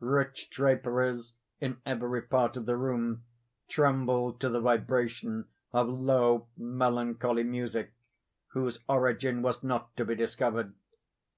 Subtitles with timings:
[0.00, 1.32] Rich draperies
[1.62, 3.24] in every part of the room
[3.70, 7.94] trembled to the vibration of low, melancholy music,
[8.48, 10.74] whose origin was not to be discovered.